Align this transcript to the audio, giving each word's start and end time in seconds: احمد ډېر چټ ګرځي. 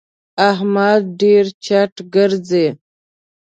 احمد 0.51 1.01
ډېر 1.21 1.45
چټ 1.65 1.93
ګرځي. 2.15 2.67